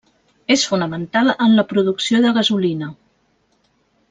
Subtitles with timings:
[0.53, 2.93] És fonamental en la producció de gasolina.